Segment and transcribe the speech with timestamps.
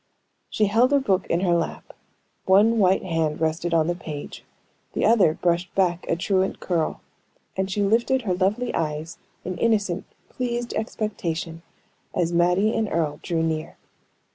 [0.49, 1.93] She held a book in her lap;
[2.47, 4.43] one white hand rested on the page,
[4.93, 7.01] the other brushed back a truant curl;
[7.55, 11.61] and she lifted her lovely eyes in innocent, pleased expectation,
[12.15, 13.77] as Mattie and Earle drew near.